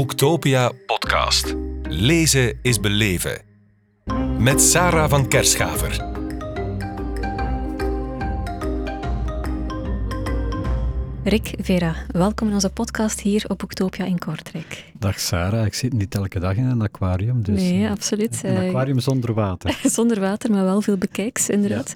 Boektopia 0.00 0.72
podcast. 0.86 1.54
Lezen 1.82 2.58
is 2.62 2.80
beleven. 2.80 3.42
Met 4.38 4.60
Sarah 4.62 5.10
van 5.10 5.28
Kerschaver. 5.28 6.09
Rick 11.30 11.54
Vera, 11.60 11.94
welkom 12.12 12.48
in 12.48 12.54
onze 12.54 12.70
podcast 12.70 13.20
hier 13.20 13.44
op 13.48 13.58
Boektopia 13.58 14.04
in 14.04 14.18
Kortrijk. 14.18 14.84
Dag 14.98 15.20
Sarah, 15.20 15.66
ik 15.66 15.74
zit 15.74 15.92
niet 15.92 16.14
elke 16.14 16.38
dag 16.38 16.56
in 16.56 16.64
een 16.64 16.82
aquarium. 16.82 17.42
Dus, 17.42 17.60
nee, 17.60 17.84
eh, 17.84 17.90
absoluut. 17.90 18.40
Een 18.42 18.56
Eh, 18.56 18.68
aquarium 18.68 19.00
zonder 19.00 19.34
water. 19.34 19.78
Zonder 19.90 20.20
water, 20.20 20.50
maar 20.50 20.64
wel 20.64 20.80
veel 20.80 20.96
bekijks, 20.96 21.48
inderdaad. 21.48 21.94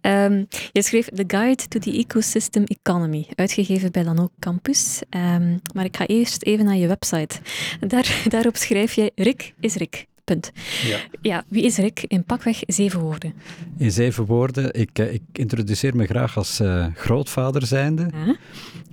Ehm, 0.00 0.44
je 0.72 0.82
schreef 0.82 1.08
The 1.08 1.24
Guide 1.26 1.68
to 1.68 1.78
the 1.78 1.92
Ecosystem 1.92 2.64
Economy, 2.64 3.26
uitgegeven 3.34 3.92
bij 3.92 4.04
Lano 4.04 4.28
Campus. 4.38 5.00
Ehm, 5.10 5.56
maar 5.74 5.84
ik 5.84 5.96
ga 5.96 6.06
eerst 6.06 6.42
even 6.42 6.64
naar 6.64 6.76
je 6.76 6.86
website. 6.86 7.40
Daar, 7.80 8.22
daarop 8.28 8.56
schrijf 8.56 8.92
je 8.92 9.12
Rick 9.14 9.54
is 9.60 9.74
Rick. 9.74 10.06
Punt. 10.32 10.52
Ja. 10.86 10.98
Ja, 11.22 11.44
wie 11.48 11.62
is 11.62 11.76
Rick? 11.76 12.04
In 12.08 12.24
pakweg 12.24 12.58
zeven 12.66 13.00
woorden. 13.00 13.34
In 13.76 13.90
zeven 13.90 14.24
woorden, 14.24 14.74
ik, 14.74 14.98
eh, 14.98 15.12
ik 15.12 15.22
introduceer 15.32 15.96
me 15.96 16.06
graag 16.06 16.36
als 16.36 16.60
eh, 16.60 16.86
grootvader 16.94 17.66
zijnde 17.66 18.10
Ah, 18.14 18.28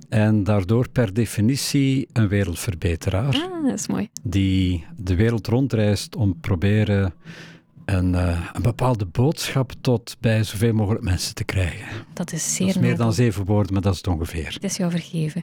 en 0.08 0.44
daardoor 0.44 0.88
per 0.88 1.14
definitie 1.14 2.08
een 2.12 2.28
wereldverbeteraar 2.28 3.34
ah, 3.34 3.64
dat 3.64 3.78
is 3.78 3.86
mooi. 3.86 4.08
die 4.22 4.84
de 4.96 5.14
wereld 5.14 5.46
rondreist 5.46 6.16
om 6.16 6.40
proberen 6.40 7.12
een, 7.92 8.14
eh, 8.14 8.50
een 8.52 8.62
bepaalde 8.62 9.06
boodschap 9.06 9.72
tot 9.80 10.16
bij 10.20 10.42
zoveel 10.42 10.72
mogelijk 10.72 11.04
mensen 11.04 11.34
te 11.34 11.44
krijgen. 11.44 11.86
Dat 12.14 12.32
is 12.32 12.42
Dat 12.44 12.52
zeer 12.52 12.66
is 12.68 12.78
meer 12.78 12.96
dan 12.96 13.12
zeven 13.12 13.44
woorden, 13.44 13.72
maar 13.72 13.82
dat 13.82 13.92
is 13.92 13.98
het 13.98 14.06
ongeveer. 14.06 14.52
Het 14.52 14.64
is 14.64 14.76
jou 14.76 14.90
vergeven. 14.90 15.42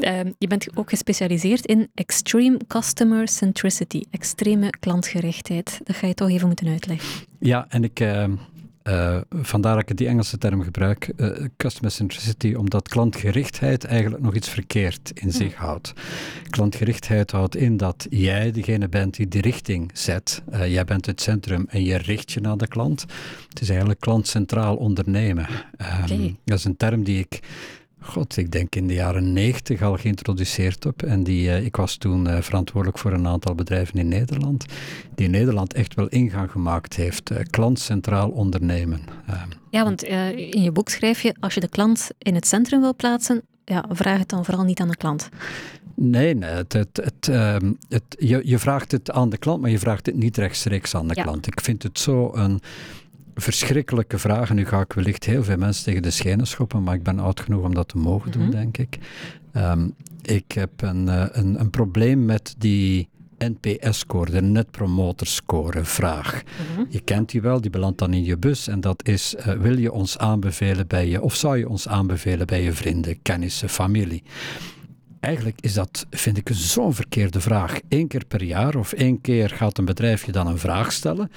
Ehm, 0.00 0.32
je 0.38 0.46
bent 0.46 0.76
ook 0.76 0.88
gespecialiseerd 0.88 1.66
in 1.66 1.90
extreme 1.94 2.60
customer 2.66 3.28
centricity, 3.28 4.02
extreme 4.10 4.70
klantgerichtheid. 4.70 5.80
Dat 5.84 5.96
ga 5.96 6.06
je 6.06 6.14
toch 6.14 6.30
even 6.30 6.46
moeten 6.46 6.68
uitleggen. 6.68 7.08
Ja, 7.38 7.66
en 7.68 7.84
ik, 7.84 8.00
eh, 8.00 8.24
eh, 8.82 9.20
vandaar 9.30 9.74
dat 9.74 9.90
ik 9.90 9.96
die 9.96 10.08
Engelse 10.08 10.38
term 10.38 10.62
gebruik, 10.62 11.12
eh, 11.16 11.30
customer 11.56 11.90
centricity, 11.90 12.54
omdat 12.54 12.88
klantgerichtheid 12.88 13.84
eigenlijk 13.84 14.22
nog 14.22 14.34
iets 14.34 14.48
verkeerd 14.48 15.10
in 15.14 15.32
zich 15.32 15.54
houdt. 15.54 15.92
Klantgerichtheid 16.50 17.30
houdt 17.30 17.56
in 17.56 17.76
dat 17.76 18.06
jij 18.10 18.50
degene 18.50 18.88
bent 18.88 19.16
die 19.16 19.28
de 19.28 19.40
richting 19.40 19.90
zet. 19.94 20.42
Eh, 20.50 20.72
jij 20.72 20.84
bent 20.84 21.06
het 21.06 21.20
centrum 21.20 21.66
en 21.68 21.84
je 21.84 21.96
richt 21.96 22.32
je 22.32 22.40
naar 22.40 22.56
de 22.56 22.68
klant. 22.68 23.04
Het 23.48 23.60
is 23.60 23.68
eigenlijk 23.68 24.00
klantcentraal 24.00 24.76
ondernemen. 24.76 25.46
Ehm. 25.76 26.30
Dat 26.44 26.58
is 26.58 26.64
een 26.64 26.76
term 26.76 27.04
die 27.04 27.18
ik 27.18 27.40
God, 28.02 28.36
ik 28.36 28.50
denk 28.52 28.74
in 28.74 28.86
de 28.86 28.94
jaren 28.94 29.32
negentig 29.32 29.82
al 29.82 29.96
geïntroduceerd 29.96 30.84
heb. 30.84 31.02
En 31.02 31.24
die, 31.24 31.50
eh, 31.50 31.64
ik 31.64 31.76
was 31.76 31.96
toen 31.96 32.26
eh, 32.26 32.42
verantwoordelijk 32.42 32.98
voor 32.98 33.12
een 33.12 33.26
aantal 33.26 33.54
bedrijven 33.54 33.98
in 33.98 34.08
Nederland. 34.08 34.64
Die 35.14 35.24
in 35.24 35.30
Nederland 35.32 35.72
echt 35.74 35.94
wel 35.94 36.08
ingang 36.08 36.50
gemaakt 36.50 36.94
heeft. 36.96 37.30
eh, 37.30 37.38
klantcentraal 37.50 38.28
ondernemen. 38.30 39.00
Ehm, 39.26 39.48
Ja, 39.70 39.84
want 39.84 40.02
in 40.02 40.62
je 40.62 40.72
boek 40.72 40.88
schrijf 40.88 41.22
je, 41.22 41.34
als 41.40 41.54
je 41.54 41.60
de 41.60 41.68
klant 41.68 42.08
in 42.18 42.34
het 42.34 42.46
centrum 42.46 42.80
wil 42.80 42.94
plaatsen, 42.94 43.42
ja, 43.64 43.84
vraag 43.88 44.18
het 44.18 44.28
dan 44.28 44.44
vooral 44.44 44.64
niet 44.64 44.80
aan 44.80 44.88
de 44.88 44.96
klant. 44.96 45.28
nee, 45.94 46.34
nee 46.34 46.50
het, 46.50 46.72
het, 46.72 47.00
het, 47.02 47.28
ehm, 47.28 47.72
het, 47.88 48.02
je, 48.18 48.40
je 48.44 48.58
vraagt 48.58 48.92
het 48.92 49.10
aan 49.10 49.30
de 49.30 49.38
klant, 49.38 49.60
maar 49.60 49.70
je 49.70 49.78
vraagt 49.78 50.06
het 50.06 50.14
niet 50.16 50.36
rechtstreeks 50.36 50.94
aan 50.94 51.08
de 51.08 51.14
Ja. 51.16 51.22
klant. 51.22 51.46
Ik 51.46 51.60
vind 51.60 51.82
het 51.82 51.98
zo 51.98 52.30
een 52.34 52.60
verschrikkelijke 53.34 54.18
vraag. 54.18 54.48
En 54.50 54.56
nu 54.56 54.66
ga 54.66 54.80
ik 54.80 54.92
wellicht 54.92 55.24
heel 55.24 55.44
veel 55.44 55.56
mensen 55.56 55.84
tegen 55.84 56.02
de 56.02 56.10
schenen 56.10 56.46
schoppen, 56.46 56.82
maar 56.82 56.94
ik 56.94 57.02
ben 57.02 57.18
oud 57.18 57.40
genoeg 57.40 57.64
om 57.64 57.74
dat 57.74 57.88
te 57.88 57.98
mogen 57.98 58.30
doen, 58.30 58.42
Mhm. 58.42 58.50
denk 58.50 58.78
ik. 58.78 58.98
Ehm, 59.52 59.88
ik 60.22 60.52
heb 60.52 60.70
een, 60.82 61.08
eh, 61.08 61.24
een, 61.32 61.60
een 61.60 61.70
probleem 61.70 62.24
met 62.24 62.54
die 62.58 63.08
NPS-score, 63.38 64.30
de 64.30 64.42
Net 64.42 64.70
Promoter 64.70 65.26
Score 65.26 65.84
vraag. 65.84 66.42
Je 66.88 67.00
kent 67.00 67.30
die 67.30 67.40
wel, 67.40 67.60
die 67.60 67.70
belandt 67.70 67.98
dan 67.98 68.12
in 68.12 68.24
je 68.24 68.36
bus. 68.38 68.68
En 68.68 68.80
dat 68.80 69.06
is, 69.08 69.34
eh, 69.34 69.52
wil 69.52 69.78
je 69.78 69.92
ons 69.92 70.18
aanbevelen 70.18 70.86
bij 70.86 71.08
je, 71.08 71.20
of 71.22 71.34
zou 71.34 71.58
je 71.58 71.68
ons 71.68 71.88
aanbevelen 71.88 72.46
bij 72.46 72.62
je 72.62 72.72
vrienden, 72.72 73.22
kennissen, 73.22 73.68
familie? 73.68 74.22
Eigenlijk 75.22 75.60
is 75.60 75.74
dat, 75.74 76.06
vind 76.10 76.36
ik, 76.36 76.48
zo'n 76.52 76.94
verkeerde 76.94 77.40
vraag. 77.40 77.80
Eén 77.88 78.08
keer 78.08 78.24
per 78.28 78.42
jaar 78.42 78.76
of 78.76 78.92
één 78.92 79.20
keer 79.20 79.50
gaat 79.50 79.78
een 79.78 79.84
bedrijf 79.84 80.26
je 80.26 80.32
dan 80.32 80.46
een 80.46 80.58
vraag 80.58 80.92
stellen. 80.92 81.30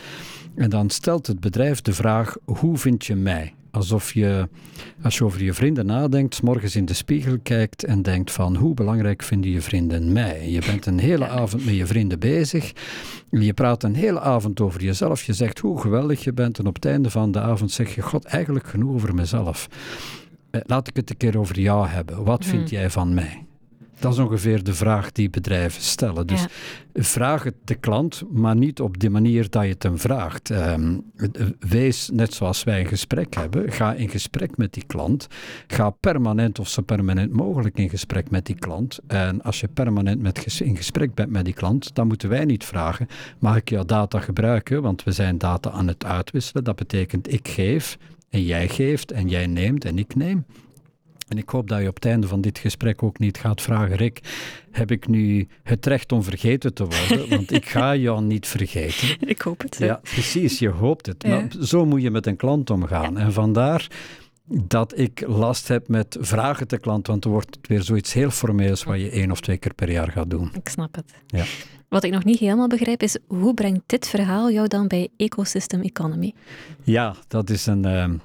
En 0.55 0.69
dan 0.69 0.89
stelt 0.89 1.27
het 1.27 1.39
bedrijf 1.39 1.81
de 1.81 1.93
vraag, 1.93 2.35
hoe 2.45 2.77
vind 2.77 3.05
je 3.05 3.15
mij? 3.15 3.53
Alsof 3.71 4.13
je, 4.13 4.49
als 5.01 5.17
je 5.17 5.23
over 5.23 5.43
je 5.43 5.53
vrienden 5.53 5.85
nadenkt, 5.85 6.41
morgens 6.41 6.75
in 6.75 6.85
de 6.85 6.93
spiegel 6.93 7.37
kijkt 7.43 7.83
en 7.83 8.01
denkt 8.01 8.31
van, 8.31 8.55
hoe 8.55 8.73
belangrijk 8.73 9.23
vinden 9.23 9.51
je 9.51 9.61
vrienden 9.61 10.13
mij? 10.13 10.49
Je 10.49 10.61
bent 10.65 10.85
een 10.85 10.99
hele 10.99 11.27
avond 11.27 11.65
met 11.65 11.75
je 11.75 11.85
vrienden 11.85 12.19
bezig. 12.19 12.71
Je 13.29 13.53
praat 13.53 13.83
een 13.83 13.95
hele 13.95 14.19
avond 14.19 14.61
over 14.61 14.83
jezelf. 14.83 15.23
Je 15.23 15.33
zegt 15.33 15.59
hoe 15.59 15.81
geweldig 15.81 16.23
je 16.23 16.33
bent. 16.33 16.59
En 16.59 16.67
op 16.67 16.75
het 16.75 16.85
einde 16.85 17.09
van 17.09 17.31
de 17.31 17.39
avond 17.39 17.71
zeg 17.71 17.95
je, 17.95 18.01
god, 18.01 18.25
eigenlijk 18.25 18.67
genoeg 18.67 18.93
over 18.93 19.15
mezelf. 19.15 19.67
Eh, 20.51 20.61
Laat 20.65 20.87
ik 20.87 20.95
het 20.95 21.09
een 21.09 21.17
keer 21.17 21.39
over 21.39 21.59
jou 21.59 21.87
hebben. 21.87 22.23
Wat 22.23 22.45
vind 22.45 22.69
jij 22.69 22.89
van 22.89 23.13
mij? 23.13 23.45
Dat 23.99 24.13
is 24.13 24.19
ongeveer 24.19 24.63
de 24.63 24.73
vraag 24.73 25.11
die 25.11 25.29
bedrijven 25.29 25.81
stellen. 25.81 26.27
Dus 26.27 26.41
Ja. 26.41 26.47
vraag 27.03 27.43
het 27.43 27.53
de 27.63 27.75
klant, 27.75 28.23
maar 28.31 28.55
niet 28.55 28.79
op 28.81 28.99
de 28.99 29.09
manier 29.09 29.49
dat 29.49 29.63
je 29.63 29.69
het 29.69 29.83
hem 29.83 29.99
vraagt. 29.99 30.49
Ehm, 30.49 30.97
wees, 31.59 32.09
net 32.13 32.33
zoals 32.33 32.63
wij 32.63 32.79
een 32.79 32.87
gesprek 32.87 33.35
hebben, 33.35 33.71
ga 33.71 33.93
in 33.93 34.09
gesprek 34.09 34.57
met 34.57 34.73
die 34.73 34.83
klant. 34.87 35.27
Ga 35.67 35.89
permanent 35.89 36.59
of 36.59 36.67
zo 36.69 36.81
permanent 36.81 37.31
mogelijk 37.31 37.77
in 37.77 37.89
gesprek 37.89 38.29
met 38.29 38.45
die 38.45 38.55
klant. 38.55 38.99
En 39.07 39.41
als 39.41 39.59
je 39.59 39.67
permanent 39.67 40.21
met 40.21 40.59
in 40.59 40.75
gesprek 40.77 41.13
bent 41.13 41.29
met 41.29 41.45
die 41.45 41.53
klant, 41.53 41.95
dan 41.95 42.07
moeten 42.07 42.29
wij 42.29 42.45
niet 42.45 42.63
vragen, 42.63 43.07
mag 43.39 43.55
ik 43.55 43.69
jouw 43.69 43.85
data 43.85 44.19
gebruiken? 44.19 44.81
Want 44.81 45.03
we 45.03 45.11
zijn 45.11 45.37
data 45.37 45.69
aan 45.71 45.87
het 45.87 46.05
uitwisselen. 46.05 46.63
Dat 46.63 46.75
betekent 46.75 47.33
ik 47.33 47.47
geef 47.47 47.97
en 48.29 48.43
jij 48.43 48.67
geeft 48.67 49.11
en 49.11 49.27
jij 49.29 49.47
neemt 49.47 49.85
en 49.85 49.97
ik 49.97 50.15
neem. 50.15 50.45
En 51.27 51.37
ik 51.37 51.49
hoop 51.49 51.67
dat 51.67 51.81
je 51.81 51.87
op 51.87 51.95
het 51.95 52.05
einde 52.05 52.27
van 52.27 52.41
dit 52.41 52.59
gesprek 52.59 53.03
ook 53.03 53.19
niet 53.19 53.37
gaat 53.37 53.61
vragen, 53.61 53.95
Rick, 53.95 54.19
heb 54.71 54.91
ik 54.91 55.07
nu 55.07 55.47
het 55.63 55.85
recht 55.85 56.11
om 56.11 56.23
vergeten 56.23 56.73
te 56.73 56.85
worden? 56.85 57.29
Want 57.35 57.51
ik 57.51 57.65
ga 57.65 57.95
jou 57.95 58.21
niet 58.21 58.47
vergeten. 58.47 59.27
Ik 59.29 59.41
hoop 59.41 59.61
het. 59.61 59.77
Ja, 59.77 59.99
precies, 60.03 60.59
je 60.59 60.69
hoopt 60.69 61.05
het. 61.05 61.23
Ja. 61.23 61.29
Maar 61.29 61.55
zo 61.61 61.85
moet 61.85 62.01
je 62.01 62.11
met 62.11 62.27
een 62.27 62.35
klant 62.35 62.69
omgaan. 62.69 63.17
En 63.17 63.33
vandaar 63.33 63.87
dat 64.47 64.97
ik 64.97 65.23
last 65.27 65.67
heb 65.67 65.87
met 65.87 66.17
vragen 66.19 66.67
te 66.67 66.77
klant, 66.77 67.07
want 67.07 67.23
dan 67.23 67.31
wordt 67.31 67.55
het 67.55 67.67
weer 67.67 67.81
zoiets 67.81 68.13
heel 68.13 68.29
formeels 68.29 68.83
wat 68.83 68.99
je 68.99 69.09
één 69.09 69.31
of 69.31 69.41
twee 69.41 69.57
keer 69.57 69.73
per 69.73 69.91
jaar 69.91 70.11
gaat 70.11 70.29
doen. 70.29 70.51
Ik 70.53 70.67
snap 70.67 70.95
het. 70.95 71.13
Ja. 71.27 71.43
Wat 71.89 72.03
ik 72.03 72.11
nog 72.11 72.23
niet 72.23 72.39
helemaal 72.39 72.67
begrijp 72.67 73.01
is, 73.01 73.17
hoe 73.27 73.53
brengt 73.53 73.81
dit 73.85 74.07
verhaal 74.07 74.51
jou 74.51 74.67
dan 74.67 74.87
bij 74.87 75.09
ecosystem 75.17 75.81
economy? 75.81 76.33
Ja, 76.83 77.15
dat 77.27 77.49
is 77.49 77.65
een, 77.65 77.85
ehm, 77.85 78.15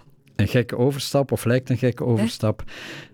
een 0.40 0.48
gekke 0.48 0.76
overstap, 0.76 1.32
of 1.32 1.44
lijkt 1.44 1.70
een 1.70 1.78
gekke 1.78 2.04
overstap. 2.04 2.64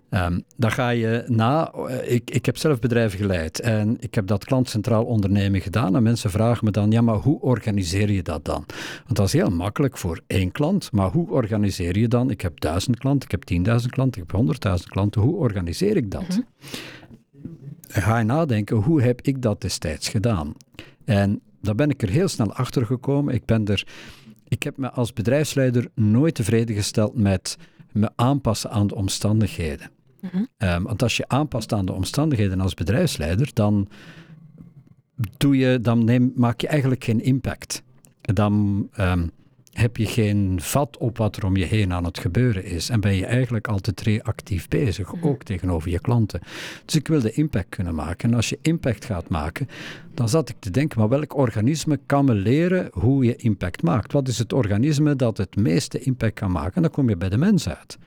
Ehm, 0.09 0.39
dan 0.55 0.71
ga 0.71 0.89
je 0.89 1.23
na. 1.27 1.71
eh, 1.71 2.11
Ik, 2.13 2.31
ik 2.31 2.45
heb 2.45 2.57
zelf 2.57 2.79
bedrijven 2.79 3.19
geleid 3.19 3.59
en 3.59 3.97
ik 3.99 4.15
heb 4.15 4.27
dat 4.27 4.45
klantcentraal 4.45 5.03
ondernemen 5.05 5.61
gedaan. 5.61 5.95
En 5.95 6.03
mensen 6.03 6.29
vragen 6.29 6.65
me 6.65 6.71
dan: 6.71 6.91
ja, 6.91 7.01
maar 7.01 7.15
hoe 7.15 7.41
organiseer 7.41 8.11
je 8.11 8.23
dat 8.23 8.45
dan? 8.45 8.63
Want 9.03 9.15
dat 9.15 9.25
is 9.25 9.33
heel 9.33 9.49
makkelijk 9.49 9.97
voor 9.97 10.21
één 10.27 10.51
klant, 10.51 10.91
maar 10.91 11.11
hoe 11.11 11.29
organiseer 11.29 11.97
je 11.97 12.07
dan? 12.07 12.29
Ik 12.29 12.41
heb 12.41 12.59
duizend 12.59 12.97
klanten, 12.99 13.23
ik 13.25 13.31
heb 13.31 13.43
tienduizend 13.43 13.91
klanten, 13.91 14.21
ik 14.21 14.27
heb 14.27 14.37
honderdduizend 14.37 14.89
klanten. 14.89 15.21
Hoe 15.21 15.35
organiseer 15.35 15.95
ik 15.97 16.11
dat? 16.11 16.41
Dan 17.93 18.01
ga 18.03 18.17
je 18.17 18.25
nadenken: 18.25 18.77
hoe 18.77 19.01
heb 19.01 19.21
ik 19.21 19.41
dat 19.41 19.61
destijds 19.61 20.09
gedaan? 20.09 20.53
En 21.05 21.41
daar 21.61 21.75
ben 21.75 21.89
ik 21.89 22.01
er 22.01 22.09
heel 22.09 22.27
snel 22.27 22.53
achter 22.53 22.85
gekomen. 22.85 23.33
Ik 23.33 23.45
ben 23.45 23.65
er 23.65 23.87
ik 24.47 24.63
heb 24.63 24.77
me 24.77 24.91
als 24.91 25.13
bedrijfsleider 25.13 25.87
nooit 25.95 26.35
tevreden 26.35 26.75
gesteld 26.75 27.17
met 27.17 27.57
me 27.91 28.09
aanpassen 28.15 28.71
aan 28.71 28.87
de 28.87 28.95
omstandigheden. 28.95 29.91
Ehm, 30.57 30.83
want 30.83 31.01
als 31.01 31.17
je 31.17 31.27
aanpast 31.27 31.73
aan 31.73 31.85
de 31.85 31.93
omstandigheden 31.93 32.61
als 32.61 32.73
bedrijfsleider, 32.73 33.49
dan, 33.53 33.87
doe 35.37 35.57
je, 35.57 35.79
dan 35.81 36.03
neem, 36.03 36.31
maak 36.35 36.61
je 36.61 36.67
eigenlijk 36.67 37.03
geen 37.03 37.21
impact. 37.21 37.83
Dan 38.21 38.87
ehm, 38.93 39.27
heb 39.77 39.97
je 39.97 40.05
geen 40.05 40.57
vat 40.61 40.97
op 40.97 41.17
wat 41.17 41.35
er 41.35 41.45
om 41.45 41.55
je 41.55 41.65
heen 41.65 41.93
aan 41.93 42.03
het 42.03 42.19
gebeuren 42.19 42.63
is. 42.65 42.89
En 42.89 42.99
ben 42.99 43.15
je 43.15 43.25
eigenlijk 43.25 43.67
altijd 43.67 44.01
reactief 44.01 44.67
bezig, 44.67 45.21
ook 45.23 45.43
tegenover 45.43 45.89
je 45.91 45.99
klanten. 45.99 46.39
Dus 46.85 46.95
ik 46.95 47.07
wilde 47.07 47.31
impact 47.31 47.69
kunnen 47.69 47.95
maken. 47.95 48.29
En 48.29 48.35
als 48.35 48.49
je 48.49 48.59
impact 48.61 49.05
gaat 49.05 49.29
maken, 49.29 49.67
dan 50.13 50.29
zat 50.29 50.49
ik 50.49 50.55
te 50.59 50.71
denken, 50.71 50.99
maar 50.99 51.09
welk 51.09 51.37
organisme 51.37 51.99
kan 52.05 52.25
me 52.25 52.33
leren 52.33 52.89
hoe 52.91 53.25
je 53.25 53.35
impact 53.35 53.81
maakt? 53.83 54.11
Wat 54.13 54.27
is 54.27 54.37
het 54.39 54.53
organisme 54.53 55.15
dat 55.15 55.37
het 55.37 55.55
meeste 55.55 55.99
impact 55.99 56.33
kan 56.33 56.51
maken? 56.51 56.75
En 56.75 56.81
dan 56.81 56.91
kom 56.91 57.09
je 57.09 57.17
bij 57.17 57.29
de 57.29 57.37
mens 57.37 57.69
uit. 57.69 57.97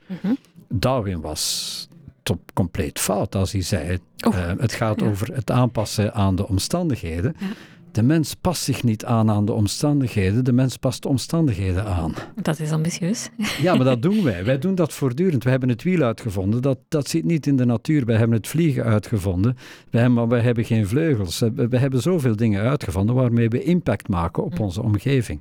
Darwin 0.69 1.21
was 1.21 1.89
top, 2.23 2.41
compleet 2.55 2.99
fout 2.99 3.35
als 3.35 3.53
hij 3.53 3.63
zei, 3.63 3.99
Oh. 4.27 4.37
eh, 4.37 4.53
het 4.59 4.73
gaat 4.73 5.01
Ja. 5.01 5.07
over 5.07 5.35
het 5.35 5.51
aanpassen 5.51 6.15
aan 6.15 6.37
de 6.37 6.49
omstandigheden. 6.49 7.35
Ja. 7.39 7.47
De 7.93 8.03
mens 8.03 8.35
past 8.35 8.63
zich 8.63 8.83
niet 8.83 9.05
aan 9.05 9.31
aan 9.31 9.45
de 9.45 9.53
omstandigheden, 9.53 10.45
de 10.45 10.53
mens 10.53 10.77
past 10.77 11.03
de 11.03 11.09
omstandigheden 11.09 11.85
aan. 11.85 12.15
Dat 12.43 12.59
is 12.59 12.73
ambitieus. 12.73 13.29
Ja, 13.61 13.75
maar 13.75 13.85
dat 13.85 14.03
doen 14.09 14.23
wij. 14.23 14.45
Wij 14.45 14.59
doen 14.59 14.75
dat 14.75 14.93
voortdurend. 14.93 15.45
We 15.45 15.51
hebben 15.51 15.69
het 15.69 15.83
wiel 15.83 16.03
uitgevonden. 16.03 16.63
Dat, 16.63 16.79
dat 16.89 17.09
zit 17.09 17.25
niet 17.25 17.47
in 17.47 17.57
de 17.57 17.65
natuur. 17.65 18.05
Wij 18.05 18.17
hebben 18.17 18.37
het 18.37 18.49
vliegen 18.49 18.85
uitgevonden. 18.85 19.57
Wij 19.91 20.01
hebben, 20.01 20.19
maar 20.19 20.29
wij 20.29 20.41
hebben 20.41 20.65
geen 20.65 20.87
vleugels. 20.87 21.39
We 21.39 21.79
hebben 21.79 22.03
zoveel 22.03 22.37
dingen 22.37 22.63
uitgevonden 22.63 23.15
waarmee 23.15 23.49
we 23.49 23.63
impact 23.63 24.09
maken 24.09 24.45
op 24.45 24.57
hm. 24.57 24.63
onze 24.63 24.83
omgeving. 24.83 25.41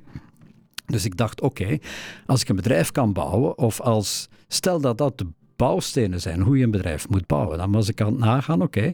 Dus 0.86 1.04
ik 1.04 1.16
dacht, 1.16 1.40
oké, 1.40 1.78
als 2.26 2.40
ik 2.40 2.48
een 2.48 2.56
bedrijf 2.56 2.90
kan 2.90 3.12
bouwen, 3.12 3.58
of 3.58 3.80
als, 3.80 4.28
stel 4.48 4.80
dat 4.80 4.98
dat 4.98 5.18
de 5.18 5.26
bouwstenen 5.56 6.20
zijn, 6.20 6.40
hoe 6.40 6.58
je 6.58 6.64
een 6.64 6.70
bedrijf 6.70 7.08
moet 7.08 7.26
bouwen, 7.26 7.58
dan 7.58 7.72
was 7.72 7.88
ik 7.88 8.00
aan 8.00 8.06
het 8.06 8.18
nagaan, 8.18 8.62
oké, 8.62 8.92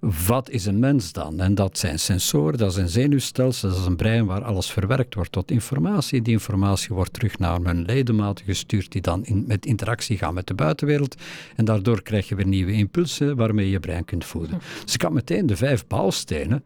wat 0.00 0.50
is 0.50 0.66
een 0.66 0.78
mens 0.78 1.12
dan? 1.12 1.40
En 1.40 1.54
dat 1.54 1.78
zijn 1.78 1.98
sensoren, 1.98 2.58
dat 2.58 2.74
zijn 2.74 2.88
zenuwstelsels, 2.88 3.72
dat 3.72 3.80
is 3.80 3.86
een 3.86 3.96
brein 3.96 4.26
waar 4.26 4.44
alles 4.44 4.70
verwerkt 4.70 5.14
wordt 5.14 5.32
tot 5.32 5.50
informatie. 5.50 6.22
Die 6.22 6.32
informatie 6.32 6.94
wordt 6.94 7.12
terug 7.12 7.38
naar 7.38 7.60
mijn 7.60 7.82
ledematen 7.82 8.44
gestuurd, 8.44 8.92
die 8.92 9.02
dan 9.02 9.24
in, 9.24 9.44
met 9.46 9.66
interactie 9.66 10.18
gaan 10.18 10.34
met 10.34 10.46
de 10.46 10.54
buitenwereld. 10.54 11.14
En 11.56 11.64
daardoor 11.64 12.02
krijg 12.02 12.28
je 12.28 12.34
weer 12.34 12.46
nieuwe 12.46 12.72
impulsen 12.72 13.36
waarmee 13.36 13.64
je 13.64 13.70
je 13.70 13.80
brein 13.80 14.04
kunt 14.04 14.24
voeden. 14.24 14.60
Dus 14.84 14.94
ik 14.94 15.02
had 15.02 15.12
meteen 15.12 15.46
de 15.46 15.56
vijf 15.56 15.86
bouwstenen 15.86 16.64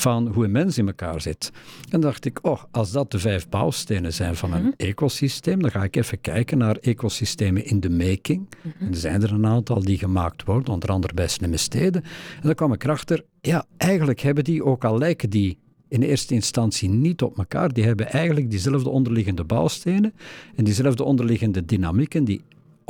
van 0.00 0.28
hoe 0.28 0.44
een 0.44 0.50
mens 0.50 0.78
in 0.78 0.86
elkaar 0.86 1.20
zit. 1.20 1.50
En 1.84 1.90
dan 1.90 2.00
dacht 2.00 2.24
ik, 2.24 2.38
oh, 2.42 2.62
als 2.70 2.90
dat 2.90 3.10
de 3.10 3.18
vijf 3.18 3.48
bouwstenen 3.48 4.12
zijn 4.12 4.36
van 4.36 4.52
een 4.52 4.62
mhm. 4.62 4.72
ecosysteem, 4.76 5.62
dan 5.62 5.70
ga 5.70 5.82
ik 5.82 5.96
even 5.96 6.20
kijken 6.20 6.58
naar 6.58 6.76
ecosystemen 6.76 7.64
in 7.64 7.80
de 7.80 7.90
making. 7.90 8.48
Mhm. 8.62 8.84
En 8.84 8.90
er 8.90 8.96
zijn 8.96 9.22
er 9.22 9.32
een 9.32 9.46
aantal 9.46 9.80
die 9.80 9.98
gemaakt 9.98 10.44
worden, 10.44 10.74
onder 10.74 10.88
andere 10.88 11.14
bij 11.14 11.28
slimme 11.28 11.56
steden. 11.56 12.02
En 12.02 12.42
dan 12.42 12.54
kwam 12.54 12.72
ik 12.72 12.84
erachter, 12.84 13.24
ja, 13.40 13.64
eigenlijk 13.76 14.20
hebben 14.20 14.44
die, 14.44 14.64
ook 14.64 14.84
al 14.84 14.98
lijken 14.98 15.30
die 15.30 15.58
in 15.88 16.02
eerste 16.02 16.34
instantie 16.34 16.88
niet 16.88 17.22
op 17.22 17.38
elkaar. 17.38 17.72
Die 17.72 17.84
hebben 17.84 18.06
eigenlijk 18.06 18.50
diezelfde 18.50 18.88
onderliggende 18.88 19.44
bouwstenen 19.44 20.14
en 20.56 20.64
diezelfde 20.64 21.04
onderliggende 21.04 21.64
dynamieken 21.64 22.24
die 22.24 22.42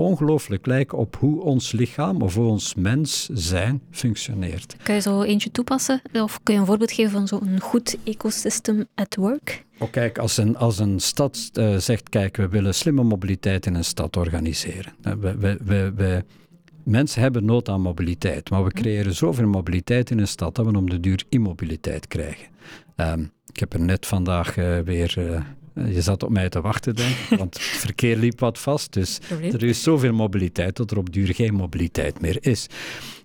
ongelooflijk 0.05 0.67
lijken 0.67 0.99
op 0.99 1.17
hoe 1.17 1.43
ons 1.43 1.73
lichaam 1.73 2.23
of 2.23 2.35
hoe 2.35 2.47
ons 2.47 2.75
mens 2.75 3.29
zijn 3.33 3.83
functioneert. 3.91 4.77
Kan 4.83 4.95
je 4.95 5.01
zo 5.01 5.23
eentje 5.23 5.51
toepassen? 5.51 6.03
Of 6.13 6.41
kun 6.43 6.55
je 6.55 6.61
een 6.61 6.67
voorbeeld 6.67 6.93
geven 6.93 7.11
van 7.11 7.29
zo'n 7.29 7.61
goed 7.61 7.99
ecosystem 8.05 8.87
at 8.95 9.17
work? 9.17 9.65
Oh, 9.79 9.91
kijk, 9.91 10.19
als 10.19 10.37
een, 10.37 10.57
als 10.57 10.79
een 10.79 11.01
stad 11.01 11.51
uh, 11.55 11.77
zegt, 11.77 12.09
kijk, 12.09 12.37
we 12.37 12.49
willen 12.49 12.75
slimme 12.75 13.03
mobiliteit 13.03 13.67
in 13.67 13.75
een 13.75 13.85
stad 13.85 14.17
organiseren. 14.17 14.93
Uh, 15.03 15.13
we, 15.13 15.37
we, 15.37 15.59
we, 15.65 15.93
we, 15.97 16.25
mensen 16.85 17.23
hebben 17.23 17.45
nood 17.45 17.69
aan 17.69 17.81
mobiliteit, 17.81 18.51
maar 18.51 18.63
we 18.63 18.71
mhm. 18.73 18.81
creëren 18.83 19.15
zoveel 19.15 19.47
mobiliteit 19.47 20.11
in 20.11 20.19
een 20.19 20.29
stad 20.29 20.55
dat 20.55 20.67
we 20.67 20.77
om 20.77 20.91
de 20.91 21.01
duur 21.01 21.25
immobiliteit 21.29 22.07
krijgen. 22.07 22.47
Um, 22.97 23.33
ik 23.53 23.61
heb 23.61 23.73
er 23.73 23.81
net 23.81 24.07
vandaag 24.07 24.57
uh, 24.57 24.79
weer 24.79 25.15
eh, 25.17 25.41
je 25.87 26.03
zat 26.03 26.23
op 26.23 26.31
mij 26.31 26.49
te 26.49 26.61
wachten, 26.61 26.95
denk 26.97 27.17
ik, 27.31 27.39
want 27.39 27.55
het 27.55 27.63
verkeer 27.87 28.17
liep 28.17 28.41
wat 28.41 28.59
vast. 28.59 28.93
Dus 28.93 29.19
er 29.43 29.63
is 29.65 29.83
zoveel 29.83 30.13
mobiliteit 30.13 30.77
dat 30.77 30.91
er 30.91 30.99
op 30.99 31.13
duur 31.13 31.35
geen 31.35 31.55
mobiliteit 31.55 32.21
meer 32.21 32.39
is. 32.41 32.67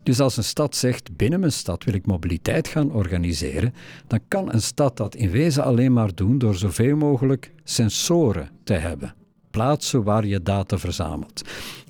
Dus 0.03 0.19
als 0.19 0.37
een 0.37 0.43
stad 0.43 0.75
zegt, 0.75 1.15
binnen 1.15 1.39
mijn 1.39 1.51
stad 1.51 1.83
wil 1.83 1.93
ik 1.93 2.05
mobiliteit 2.05 2.67
gaan 2.67 2.91
organiseren, 2.91 3.73
dan 4.07 4.19
kan 4.27 4.53
een 4.53 4.61
stad 4.61 4.97
dat 4.97 5.15
in 5.15 5.29
wezen 5.29 5.63
alleen 5.63 5.93
maar 5.93 6.15
doen 6.15 6.37
door 6.37 6.55
zoveel 6.55 6.95
mogelijk 6.95 7.51
sensoren 7.63 8.49
te 8.63 8.73
hebben 8.73 9.13
plaatsen 9.53 10.03
waar 10.03 10.25
je 10.25 10.41
data 10.41 10.77
verzamelt. 10.77 11.41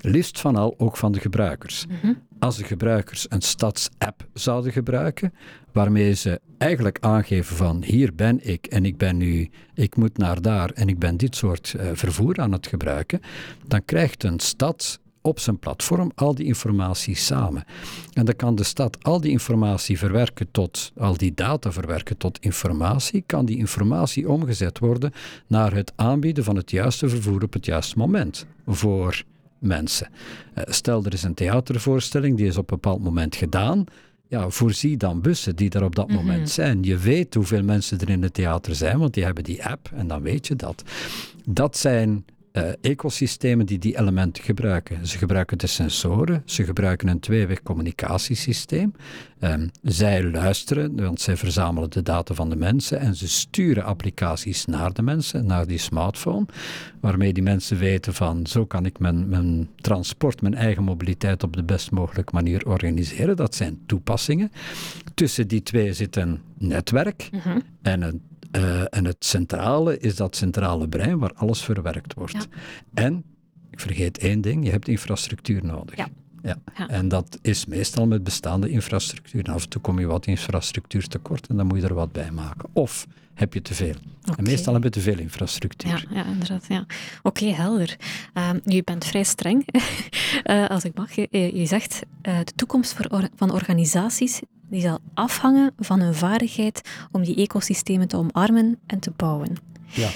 Liefst 0.01 0.39
van 0.39 0.55
al 0.55 0.73
ook 0.77 0.97
van 0.97 1.11
de 1.11 1.19
gebruikers. 1.19 1.85
Mhm. 1.87 2.13
Als 2.39 2.57
de 2.57 2.63
gebruikers 2.63 3.25
een 3.29 3.41
stadsapp 3.41 4.27
zouden 4.33 4.71
gebruiken, 4.71 5.33
waarmee 5.71 6.13
ze 6.13 6.41
eigenlijk 6.57 6.97
aangeven 6.99 7.55
van 7.55 7.83
hier 7.83 8.15
ben 8.15 8.39
ik 8.41 8.65
en 8.65 8.85
ik 8.85 8.97
ben 8.97 9.17
nu, 9.17 9.49
ik 9.73 9.95
moet 9.95 10.17
naar 10.17 10.41
daar 10.41 10.69
en 10.69 10.87
ik 10.87 10.99
ben 10.99 11.17
dit 11.17 11.35
soort 11.35 11.73
uh, 11.77 11.89
vervoer 11.93 12.37
aan 12.39 12.51
het 12.51 12.67
gebruiken, 12.67 13.19
dan 13.67 13.85
krijgt 13.85 14.23
een 14.23 14.39
stad 14.39 14.99
op 15.23 15.39
zijn 15.39 15.59
platform 15.59 16.11
al 16.15 16.35
die 16.35 16.45
informatie 16.45 17.15
samen. 17.15 17.63
En 18.13 18.25
dan 18.25 18.35
kan 18.35 18.55
de 18.55 18.63
stad 18.63 18.97
al 19.01 19.21
die 19.21 19.31
informatie 19.31 19.97
verwerken 19.97 20.47
tot, 20.51 20.91
al 20.97 21.17
die 21.17 21.33
data 21.33 21.71
verwerken 21.71 22.17
tot 22.17 22.39
informatie, 22.39 23.23
kan 23.25 23.45
die 23.45 23.57
informatie 23.57 24.29
omgezet 24.29 24.79
worden 24.79 25.11
naar 25.47 25.73
het 25.73 25.93
aanbieden 25.95 26.43
van 26.43 26.55
het 26.55 26.71
juiste 26.71 27.09
vervoer 27.09 27.43
op 27.43 27.53
het 27.53 27.65
juiste 27.65 27.97
moment 27.97 28.45
voor 28.67 29.23
mensen. 29.59 30.07
Eh, 30.53 30.63
stel, 30.67 31.03
er 31.03 31.13
is 31.13 31.23
een 31.23 31.33
theatervoorstelling, 31.33 32.37
die 32.37 32.47
is 32.47 32.57
op 32.57 32.71
een 32.71 32.79
bepaald 32.79 33.03
moment 33.03 33.35
gedaan. 33.35 33.83
Ja, 34.27 34.49
voorzie 34.49 34.97
dan 34.97 35.21
bussen 35.21 35.55
die 35.55 35.69
er 35.69 35.83
op 35.83 35.95
dat 35.95 36.07
mhm. 36.07 36.15
moment 36.15 36.49
zijn. 36.49 36.83
Je 36.83 36.97
weet 36.97 37.33
hoeveel 37.33 37.63
mensen 37.63 37.99
er 37.99 38.09
in 38.09 38.23
het 38.23 38.33
theater 38.33 38.75
zijn, 38.75 38.99
want 38.99 39.13
die 39.13 39.23
hebben 39.23 39.43
die 39.43 39.65
app 39.65 39.89
en 39.93 40.07
dan 40.07 40.21
weet 40.21 40.47
je 40.47 40.55
dat. 40.55 40.83
Dat 41.45 41.77
zijn 41.77 42.25
uh, 42.53 42.63
ecosystemen 42.81 43.65
die 43.65 43.79
die 43.79 43.97
elementen 43.97 44.43
gebruiken. 44.43 45.07
Ze 45.07 45.17
gebruiken 45.17 45.57
de 45.57 45.67
sensoren, 45.67 46.41
ze 46.45 46.63
gebruiken 46.63 47.07
een 47.07 47.19
tweeweg 47.19 47.63
communicatiesysteem. 47.63 48.93
Um, 49.39 49.69
zij 49.81 50.23
luisteren, 50.23 51.01
want 51.01 51.21
zij 51.21 51.37
verzamelen 51.37 51.89
de 51.89 52.01
data 52.01 52.33
van 52.33 52.49
de 52.49 52.55
mensen 52.55 52.99
en 52.99 53.15
ze 53.15 53.27
sturen 53.27 53.83
applicaties 53.83 54.65
naar 54.65 54.93
de 54.93 55.01
mensen, 55.01 55.45
naar 55.45 55.67
die 55.67 55.77
smartphone, 55.77 56.45
waarmee 56.99 57.33
die 57.33 57.43
mensen 57.43 57.77
weten 57.77 58.13
van 58.13 58.47
zo 58.47 58.65
kan 58.65 58.85
ik 58.85 58.99
mijn, 58.99 59.29
mijn 59.29 59.69
transport, 59.75 60.41
mijn 60.41 60.55
eigen 60.55 60.83
mobiliteit 60.83 61.43
op 61.43 61.55
de 61.55 61.63
best 61.63 61.91
mogelijke 61.91 62.33
manier 62.33 62.67
organiseren. 62.67 63.35
Dat 63.35 63.55
zijn 63.55 63.79
toepassingen. 63.85 64.51
Tussen 65.13 65.47
die 65.47 65.63
twee 65.63 65.93
zit 65.93 66.15
een 66.15 66.39
netwerk 66.57 67.29
mhm. 67.31 67.59
en 67.81 68.01
een 68.01 68.21
uh, 68.55 68.81
en 68.89 69.05
het 69.05 69.25
centrale 69.25 69.97
is 69.97 70.15
dat 70.15 70.35
centrale 70.35 70.87
brein 70.87 71.19
waar 71.19 71.33
alles 71.33 71.61
verwerkt 71.63 72.13
wordt. 72.13 72.47
En, 72.93 73.23
ik 73.69 73.79
vergeet 73.79 74.17
één 74.17 74.41
ding, 74.41 74.65
je 74.65 74.71
hebt 74.71 74.87
infrastructuur 74.87 75.65
nodig. 75.65 75.97
Ja. 75.97 76.07
Ja. 76.43 76.87
En 76.87 77.07
dat 77.07 77.39
is 77.41 77.65
meestal 77.65 78.07
met 78.07 78.23
bestaande 78.23 78.69
infrastructuur. 78.69 79.43
af 79.43 79.63
en 79.63 79.69
toe 79.69 79.81
kom 79.81 79.99
je 79.99 80.05
wat 80.05 80.25
infrastructuur 80.25 81.07
tekort 81.07 81.47
en 81.47 81.57
dan 81.57 81.67
moet 81.67 81.81
je 81.81 81.87
er 81.87 81.93
wat 81.93 82.11
bij 82.11 82.31
maken. 82.31 82.69
Of 82.73 83.07
heb 83.33 83.53
je 83.53 83.61
te 83.61 83.73
veel. 83.73 83.95
En 84.37 84.43
meestal 84.43 84.73
heb 84.73 84.83
je 84.83 84.89
te 84.89 84.99
veel 84.99 85.17
infrastructuur. 85.17 86.07
Ja, 86.09 86.15
ja 86.15 86.25
inderdaad. 86.25 86.65
Ja. 86.67 86.85
Oké, 87.21 87.45
helder. 87.45 87.97
Uh, 88.33 88.49
je 88.65 88.83
bent 88.83 89.05
vrij 89.05 89.23
streng, 89.23 89.65
uh, 90.43 90.67
als 90.75 90.83
ik 90.83 90.95
mag. 90.95 91.11
Je, 91.11 91.27
je 91.31 91.65
zegt, 91.65 92.01
uh, 92.23 92.37
de 92.37 92.53
toekomst 92.55 92.93
voor 92.93 93.29
van 93.35 93.51
organisaties 93.51 94.41
die 94.69 94.81
zal 94.81 94.99
afhangen 95.13 95.73
van 95.79 95.99
hun 95.99 96.13
vaardigheid 96.13 96.81
om 97.11 97.23
die 97.23 97.35
ecosystemen 97.35 98.07
te 98.07 98.17
omarmen 98.17 98.79
en 98.85 98.99
te 98.99 99.11
bouwen. 99.15 99.57
Ja. 99.87 100.09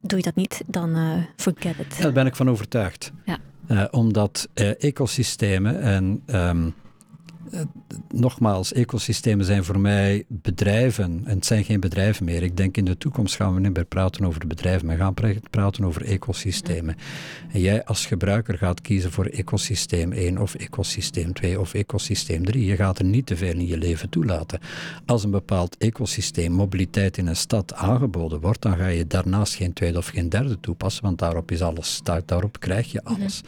Doe 0.00 0.18
je 0.18 0.24
dat 0.24 0.34
niet, 0.34 0.62
dan 0.66 0.96
uh, 0.96 1.12
forget 1.36 1.78
it. 1.78 1.96
Ja, 1.96 2.02
daar 2.02 2.12
ben 2.12 2.26
ik 2.26 2.36
van 2.36 2.50
overtuigd. 2.50 3.12
Ja. 3.24 3.38
Uh, 3.68 3.84
omdat 3.90 4.48
uh, 4.54 4.84
ecosystemen 4.84 5.82
en 5.82 6.22
um, 6.26 6.66
uh, 6.66 6.72
nogmaals, 8.08 8.72
ecosystemen 8.72 9.44
zijn 9.44 9.64
voor 9.64 9.80
mij 9.80 10.24
bedrijven. 10.28 11.22
En 11.24 11.34
het 11.34 11.46
zijn 11.46 11.64
geen 11.64 11.80
bedrijven 11.80 12.24
meer. 12.24 12.42
Ik 12.42 12.56
denk 12.56 12.76
in 12.76 12.84
de 12.84 12.98
toekomst 12.98 13.36
gaan 13.36 13.54
we 13.54 13.60
niet 13.60 13.74
meer 13.74 13.84
praten 13.84 14.24
over 14.24 14.46
bedrijven, 14.46 14.86
maar 14.86 14.96
gaan 14.96 15.14
praten 15.50 15.84
over 15.84 16.04
ecosystemen. 16.04 16.96
En 17.52 17.60
jij 17.60 17.84
als 17.84 18.06
gebruiker 18.06 18.58
gaat 18.58 18.80
kiezen 18.80 19.12
voor 19.12 19.24
ecosysteem 19.24 20.12
1 20.12 20.38
of 20.38 20.54
ecosysteem 20.54 21.32
2 21.32 21.60
of 21.60 21.74
ecosysteem 21.74 22.44
3. 22.44 22.64
Je 22.64 22.76
gaat 22.76 22.98
er 22.98 23.04
niet 23.04 23.26
te 23.26 23.36
veel 23.36 23.54
in 23.54 23.66
je 23.66 23.78
leven 23.78 24.08
toelaten. 24.08 24.60
Als 25.06 25.24
een 25.24 25.30
bepaald 25.30 25.76
ecosysteem 25.76 26.52
mobiliteit 26.52 27.18
in 27.18 27.26
een 27.26 27.36
stad 27.36 27.74
aangeboden 27.74 28.40
wordt, 28.40 28.62
dan 28.62 28.76
ga 28.76 28.86
je 28.86 29.06
daarnaast 29.06 29.54
geen 29.54 29.72
tweede 29.72 29.98
of 29.98 30.06
geen 30.06 30.28
derde 30.28 30.60
toepassen, 30.60 31.02
want 31.02 31.18
daarop 31.18 31.50
is 31.50 31.62
alles, 31.62 32.00
daarop 32.26 32.60
krijg 32.60 32.92
je 32.92 33.04
alles. 33.04 33.42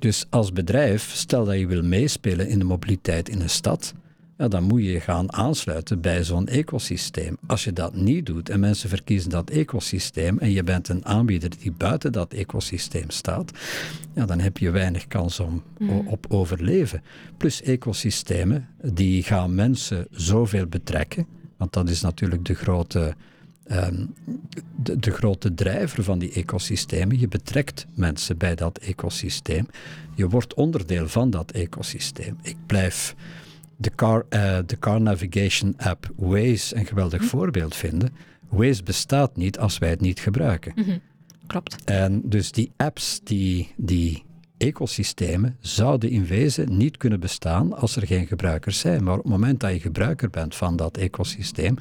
Dus 0.00 0.26
als 0.30 0.52
bedrijf, 0.52 1.10
stel 1.14 1.44
dat 1.44 1.58
je 1.58 1.66
wil 1.66 1.82
meespelen 1.82 2.48
in 2.48 2.58
de 2.58 2.64
mobiliteit 2.64 3.28
in 3.28 3.40
een 3.40 3.50
stad, 3.50 3.94
ja, 4.38 4.48
dan 4.48 4.62
moet 4.62 4.84
je 4.84 5.00
gaan 5.00 5.32
aansluiten 5.32 6.00
bij 6.00 6.24
zo'n 6.24 6.48
ecosysteem. 6.48 7.36
Als 7.46 7.64
je 7.64 7.72
dat 7.72 7.94
niet 7.94 8.26
doet 8.26 8.48
en 8.48 8.60
mensen 8.60 8.88
verkiezen 8.88 9.30
dat 9.30 9.50
ecosysteem 9.50 10.38
en 10.38 10.50
je 10.50 10.64
bent 10.64 10.88
een 10.88 11.06
aanbieder 11.06 11.50
die 11.58 11.72
buiten 11.72 12.12
dat 12.12 12.32
ecosysteem 12.32 13.10
staat, 13.10 13.50
ja, 14.14 14.26
dan 14.26 14.38
heb 14.38 14.58
je 14.58 14.70
weinig 14.70 15.06
kans 15.06 15.40
om 15.40 15.62
mm. 15.78 15.90
op 15.90 16.26
overleven. 16.28 17.02
Plus 17.36 17.62
ecosystemen, 17.62 18.68
die 18.82 19.22
gaan 19.22 19.54
mensen 19.54 20.06
zoveel 20.10 20.66
betrekken, 20.66 21.26
want 21.56 21.72
dat 21.72 21.88
is 21.88 22.00
natuurlijk 22.00 22.44
de 22.44 22.54
grote 22.54 23.14
Ehm, 23.70 24.04
de, 24.76 24.98
de, 24.98 25.10
grote 25.10 25.54
drijver 25.54 26.04
van 26.04 26.18
die 26.18 26.32
ecosystemen. 26.32 27.18
Je 27.18 27.28
betrekt 27.28 27.86
mensen 27.94 28.38
bij 28.38 28.54
dat 28.54 28.78
ecosysteem. 28.78 29.66
Je 30.14 30.28
wordt 30.28 30.54
onderdeel 30.54 31.08
van 31.08 31.30
dat 31.30 31.50
ecosysteem. 31.50 32.36
Ik 32.42 32.56
blijf 32.66 33.14
de 33.76 33.90
car, 33.94 34.26
uh, 34.30 34.58
de 34.66 34.78
car 34.78 35.00
navigation 35.00 35.74
app 35.76 36.10
Waze 36.16 36.76
een 36.76 36.86
geweldig 36.86 37.20
hm. 37.20 37.26
voorbeeld 37.26 37.76
vinden. 37.76 38.12
Waze 38.48 38.82
bestaat 38.82 39.36
niet 39.36 39.58
als 39.58 39.78
wij 39.78 39.90
het 39.90 40.00
niet 40.00 40.20
gebruiken. 40.20 40.72
Mhm. 40.76 40.98
Klopt. 41.46 41.84
En 41.84 42.22
dus 42.24 42.52
die 42.52 42.72
apps, 42.76 43.20
die, 43.24 43.74
die 43.76 44.22
ecosystemen, 44.56 45.56
zouden 45.60 46.10
in 46.10 46.26
wezen 46.26 46.76
niet 46.76 46.96
kunnen 46.96 47.20
bestaan 47.20 47.76
als 47.76 47.96
er 47.96 48.06
geen 48.06 48.26
gebruikers 48.26 48.78
zijn. 48.78 49.04
Maar 49.04 49.16
op 49.16 49.22
het 49.22 49.32
moment 49.32 49.60
dat 49.60 49.72
je 49.72 49.80
gebruiker 49.80 50.30
bent 50.30 50.54
van 50.54 50.76
dat 50.76 50.96
ecosysteem, 50.96 51.76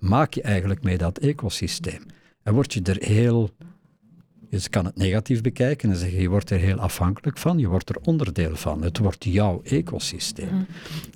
maak 0.00 0.34
je 0.34 0.42
eigenlijk 0.42 0.82
mee 0.82 0.98
dat 0.98 1.18
ecosysteem. 1.18 2.02
En 2.42 2.54
word 2.54 2.72
je 2.72 2.82
er 2.82 3.04
heel 3.04 3.50
je 4.50 4.68
kan 4.68 4.84
het 4.84 4.96
negatief 4.96 5.40
bekijken 5.40 5.90
en 5.90 5.96
zeggen 5.96 6.20
je 6.20 6.28
wordt 6.28 6.50
er 6.50 6.58
heel 6.58 6.78
afhankelijk 6.78 7.38
van, 7.38 7.58
je 7.58 7.68
wordt 7.68 7.88
er 7.88 7.96
onderdeel 8.02 8.56
van. 8.56 8.82
Het 8.82 8.98
wordt 8.98 9.24
jouw 9.24 9.60
ecosysteem. 9.64 10.54
Mhm. 10.54 10.62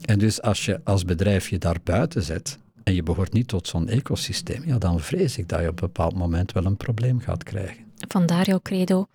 En 0.05 0.19
dus 0.19 0.43
als 0.43 0.65
je 0.65 0.81
als 0.85 1.05
bedrijf 1.05 1.49
je 1.49 1.59
daar 1.59 1.79
buiten 1.85 2.23
zet 2.23 2.59
en 2.83 2.95
je 2.95 3.03
behoort 3.03 3.33
niet 3.33 3.49
tot 3.49 3.69
zo'n 3.69 3.89
ecosysteem, 3.89 4.63
ja, 4.67 4.79
dan 4.79 5.01
vrees 5.01 5.39
ik 5.39 5.49
dat 5.49 5.61
je 5.61 5.69
op 5.69 5.81
een 5.83 5.87
bepaald 5.87 6.15
moment 6.15 6.53
wel 6.53 6.65
een 6.65 6.77
probleem 6.77 7.21
gaat 7.21 7.43
krijgen. 7.43 7.85
Vandaar 8.09 8.47
jouw 8.47 8.61
credo, 8.63 9.07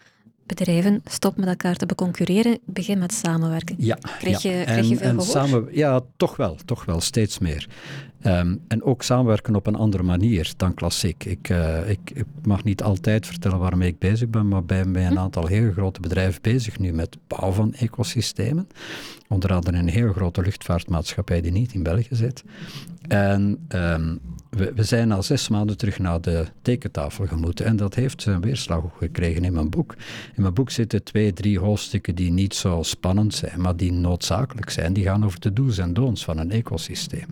bedrijven, 0.50 1.02
stop 1.06 1.38
met 1.38 1.48
elkaar 1.48 1.76
te 1.76 1.86
beconcurreren, 1.86 2.60
begin 2.66 3.00
met 3.00 3.14
samenwerken. 3.14 3.76
Ja, 3.78 3.98
krijg, 4.20 4.42
ja. 4.42 4.52
Je, 4.52 4.64
krijg 4.64 4.90
je 4.90 4.98
veel 4.98 5.08
en 5.08 5.22
samen, 5.22 5.68
Ja, 5.72 6.02
toch 6.18 6.36
wel, 6.36 6.58
toch 6.66 6.86
wel, 6.86 7.02
steeds 7.02 7.40
meer. 7.40 7.68
Ehm, 8.22 8.56
en 8.68 8.84
ook 8.84 9.04
samenwerken 9.04 9.56
op 9.56 9.68
een 9.68 9.76
andere 9.76 10.04
manier 10.04 10.54
dan 10.58 10.74
klassiek. 10.74 11.26
Ik, 11.26 11.50
uh, 11.50 11.90
ik, 11.90 12.12
ik, 12.14 12.26
mag 12.44 12.64
niet 12.64 12.84
altijd 12.84 13.28
vertellen 13.28 13.60
waarmee 13.60 13.90
ik 13.90 14.00
bezig 14.00 14.30
ben, 14.30 14.48
maar 14.48 14.64
ben 14.64 14.92
bij 14.92 15.06
een 15.06 15.12
hm. 15.12 15.18
aantal 15.18 15.46
heel 15.46 15.72
grote 15.72 16.00
bedrijven 16.00 16.42
bezig 16.42 16.80
nu 16.80 16.94
met 16.94 17.18
bouw 17.28 17.52
van 17.52 17.74
ecosystemen. 17.74 18.68
Onder 19.28 19.54
andere 19.54 19.78
een 19.78 19.90
heel 19.90 20.12
grote 20.12 20.42
luchtvaartmaatschappij 20.42 21.42
die 21.42 21.52
niet 21.52 21.74
in 21.74 21.84
België 21.84 22.16
zit. 22.16 22.44
En 23.08 23.66
ehm, 23.68 24.16
we, 24.50 24.84
zijn 24.84 25.12
al 25.12 25.24
zes 25.24 25.50
maanden 25.50 25.78
terug 25.78 26.00
naar 26.00 26.22
de 26.22 26.46
tekentafel 26.62 27.28
gemoeten 27.28 27.66
en 27.66 27.76
dat 27.76 27.96
heeft 27.96 28.22
zijn 28.22 28.42
weerslag 28.42 28.84
gekregen 28.98 29.44
in 29.44 29.54
mijn 29.54 29.70
boek. 29.70 29.96
In 30.36 30.42
mijn 30.42 30.54
boek 30.54 30.70
zitten 30.70 31.04
twee, 31.04 31.34
drie 31.34 31.60
hoofdstukken 31.60 32.16
die 32.16 32.32
niet 32.32 32.56
zo 32.56 32.84
spannend 32.84 33.34
zijn, 33.34 33.62
maar 33.62 33.76
die 33.76 33.92
noodzakelijk 33.92 34.70
zijn. 34.70 34.94
Die 34.94 35.04
gaan 35.04 35.26
over 35.26 35.40
de 35.40 35.54
do's 35.54 35.78
en 35.78 35.94
don'ts 35.94 36.24
van 36.24 36.38
een 36.38 36.52
ecosysteem. 36.52 37.26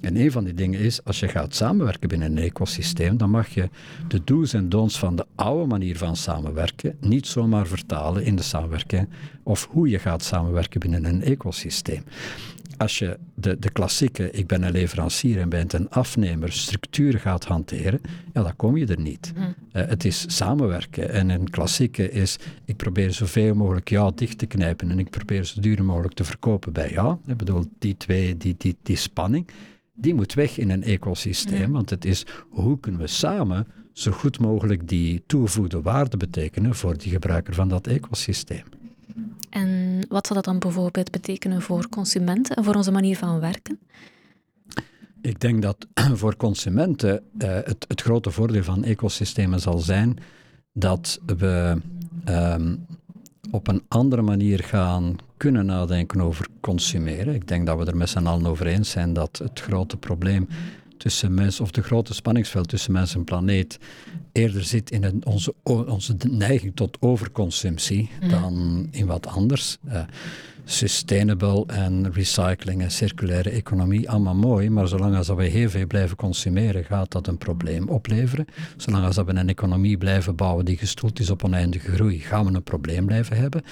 En 0.00 0.16
een 0.16 0.32
van 0.32 0.44
die 0.44 0.54
dingen 0.54 0.80
is, 0.80 1.04
als 1.04 1.20
je 1.20 1.28
gaat 1.28 1.54
samenwerken 1.54 2.08
binnen 2.08 2.30
een 2.36 2.42
ecosysteem, 2.42 3.16
dan 3.16 3.30
mag 3.30 3.48
je 3.48 3.68
de 4.08 4.20
do's 4.24 4.52
en 4.52 4.68
don'ts 4.68 4.98
van 4.98 5.16
de 5.16 5.26
oude 5.34 5.66
manier 5.66 5.96
van 5.96 6.16
samenwerken 6.16 6.96
niet 7.00 7.26
zomaar 7.26 7.66
vertalen 7.66 8.24
in 8.24 8.36
de 8.36 8.42
samenwerking 8.42 9.08
of 9.42 9.68
hoe 9.70 9.88
je 9.88 9.98
gaat 9.98 10.22
samenwerken 10.22 10.80
binnen 10.80 11.04
een 11.04 11.22
ecosysteem 11.22 12.02
als 12.82 12.98
je 12.98 13.18
de, 13.34 13.58
de 13.58 13.70
klassieke, 13.70 14.30
ik 14.30 14.46
ben 14.46 14.62
een 14.62 14.72
leverancier 14.72 15.40
en 15.40 15.48
bent 15.48 15.72
een 15.72 15.90
afnemer, 15.90 16.52
structuur 16.52 17.18
gaat 17.18 17.44
hanteren, 17.44 18.00
ja, 18.32 18.42
dan 18.42 18.56
kom 18.56 18.76
je 18.76 18.86
er 18.86 19.00
niet. 19.00 19.32
Mhm. 19.34 19.44
Eh, 19.72 19.88
het 19.88 20.04
is 20.04 20.36
samenwerken. 20.36 21.10
En 21.10 21.28
een 21.28 21.50
klassieke 21.50 22.10
is, 22.10 22.36
ik 22.64 22.76
probeer 22.76 23.12
zoveel 23.12 23.54
mogelijk 23.54 23.88
jou 23.88 24.12
dicht 24.14 24.38
te 24.38 24.46
knijpen 24.46 24.90
en 24.90 24.98
ik 24.98 25.10
probeer 25.10 25.44
zo 25.44 25.60
duur 25.60 25.84
mogelijk 25.84 26.14
te 26.14 26.24
verkopen 26.24 26.72
bij 26.72 26.90
jou. 26.90 27.16
Ik 27.26 27.36
bedoel, 27.36 27.64
die 27.78 27.96
twee, 27.96 28.36
die, 28.36 28.54
die, 28.58 28.76
die 28.82 28.96
spanning, 28.96 29.48
die 29.94 30.14
moet 30.14 30.34
weg 30.34 30.58
in 30.58 30.70
een 30.70 30.82
ecosysteem. 30.82 31.72
Want 31.72 31.90
het 31.90 32.04
is, 32.04 32.26
hoe 32.48 32.80
kunnen 32.80 33.00
we 33.00 33.06
samen 33.06 33.66
zo 33.92 34.10
goed 34.12 34.38
mogelijk 34.38 34.88
die 34.88 35.22
toegevoegde 35.26 35.82
waarde 35.82 36.16
betekenen 36.16 36.74
voor 36.74 36.96
die 36.96 37.10
gebruiker 37.10 37.54
van 37.54 37.68
dat 37.68 37.86
ecosysteem. 37.86 38.64
En 39.52 39.98
wat 40.08 40.26
zal 40.26 40.36
dat 40.36 40.44
dan 40.44 40.58
bijvoorbeeld 40.58 41.10
betekenen 41.10 41.62
voor 41.62 41.88
consumenten 41.88 42.56
en 42.56 42.64
voor 42.64 42.74
onze 42.74 42.90
manier 42.90 43.16
van 43.16 43.40
werken? 43.40 43.78
Ik 45.20 45.40
denk 45.40 45.62
dat 45.62 45.86
voor 46.20 46.36
consumenten 46.36 47.22
uh, 47.38 47.48
het, 47.48 47.84
het, 47.88 48.00
grote 48.00 48.30
voordeel 48.30 48.62
van 48.62 48.84
ecosystemen 48.84 49.60
zal 49.60 49.78
zijn 49.78 50.18
dat 50.72 51.20
we 51.36 51.76
um, 52.28 52.86
op 53.50 53.68
een 53.68 53.82
andere 53.88 54.22
manier 54.22 54.58
gaan 54.58 55.16
kunnen 55.36 55.66
nadenken 55.66 56.20
over 56.20 56.46
consumeren. 56.60 57.34
Ik 57.34 57.48
denk 57.48 57.66
dat 57.66 57.78
we 57.78 57.84
er 57.84 57.96
met 57.96 58.08
z'n 58.08 58.26
allen 58.26 58.46
over 58.46 58.66
eens 58.66 58.90
zijn 58.90 59.12
dat 59.12 59.40
het 59.42 59.60
grote 59.60 59.96
probleem 59.96 60.48
tussen 61.02 61.34
mens, 61.34 61.60
of 61.60 61.70
de 61.70 61.82
grote 61.82 62.14
spanningsveld 62.14 62.68
tussen 62.68 62.92
mens 62.92 63.14
en 63.14 63.24
planeet, 63.24 63.78
eerder 64.32 64.64
zit 64.64 64.90
in 64.90 65.04
een, 65.04 65.26
onze, 65.26 65.54
onze 65.64 66.16
neiging 66.30 66.76
tot 66.76 66.96
overconsumptie 67.00 68.10
mm. 68.20 68.28
dan 68.28 68.86
in 68.90 69.06
wat 69.06 69.26
anders. 69.26 69.78
Uh, 69.86 70.02
sustainable 70.64 71.64
en 71.66 72.12
recycling 72.12 72.82
en 72.82 72.90
circulaire 72.90 73.50
economie, 73.50 74.10
allemaal 74.10 74.34
mooi, 74.34 74.70
maar 74.70 74.88
zolang 74.88 75.16
als 75.16 75.28
we 75.28 75.44
heel 75.44 75.70
veel 75.70 75.86
blijven 75.86 76.16
consumeren, 76.16 76.84
gaat 76.84 77.10
dat 77.10 77.26
een 77.26 77.38
probleem 77.38 77.88
opleveren. 77.88 78.46
Zolang 78.76 79.04
als 79.04 79.16
we 79.16 79.22
een 79.26 79.48
economie 79.48 79.96
blijven 79.96 80.36
bouwen 80.36 80.64
die 80.64 80.76
gestoeld 80.76 81.20
is 81.20 81.30
op 81.30 81.44
oneindige 81.44 81.90
groei, 81.90 82.18
gaan 82.18 82.46
we 82.46 82.52
een 82.52 82.62
probleem 82.62 83.06
blijven 83.06 83.36
hebben. 83.36 83.62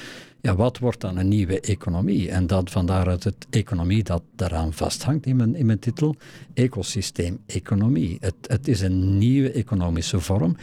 Ja, 0.40 0.54
wat 0.54 0.78
wordt 0.78 1.00
dan 1.00 1.16
een 1.16 1.28
nieuwe 1.28 1.60
economie? 1.60 2.30
En 2.30 2.46
dat 2.46 2.70
vandaaruit 2.70 3.24
het 3.24 3.46
economie 3.50 4.02
dat 4.02 4.22
daaraan 4.36 4.72
vasthangt 4.72 5.26
in 5.26 5.36
mijn, 5.36 5.54
in 5.54 5.66
mijn 5.66 5.78
titel, 5.78 6.16
ecosysteem-economie. 6.54 8.16
Het, 8.20 8.34
het 8.46 8.68
is 8.68 8.80
een 8.80 9.18
nieuwe 9.18 9.52
economische 9.52 10.20
vorm 10.20 10.56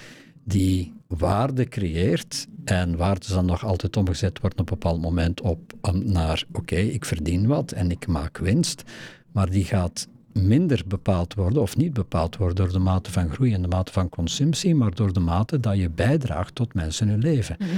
die 0.48 0.94
waarde 1.08 1.68
creëert 1.68 2.48
en 2.64 2.98
waarde 2.98 3.28
dan 3.28 3.46
nog 3.46 3.66
altijd 3.66 3.98
omgezet 3.98 4.40
wordt 4.40 4.60
op 4.60 4.72
een 4.72 4.78
bepaald 4.80 5.02
moment 5.02 5.42
op 5.42 5.74
naar 6.04 6.44
oké, 6.52 6.76
ik 6.76 7.06
verdien 7.06 7.48
wat 7.48 7.72
en 7.72 7.92
ik 7.92 8.08
maak 8.08 8.38
winst, 8.38 8.84
maar 9.32 9.50
die 9.50 9.64
gaat 9.64 10.08
minder 10.32 10.82
bepaald 10.88 11.34
worden 11.34 11.62
of 11.62 11.78
niet 11.78 11.94
bepaald 11.94 12.38
worden 12.38 12.56
door 12.56 12.72
de 12.72 12.80
mate 12.80 13.12
van 13.12 13.30
groei 13.30 13.54
en 13.54 13.62
de 13.62 13.68
mate 13.68 13.92
van 13.92 14.10
consumptie, 14.10 14.76
maar 14.76 14.96
door 14.96 15.14
de 15.14 15.20
mate 15.20 15.60
dat 15.60 15.78
je 15.78 15.90
bijdraagt 15.90 16.56
tot 16.56 16.74
mensen 16.74 17.08
hun 17.08 17.20
leven. 17.20 17.56
Mhm. 17.60 17.70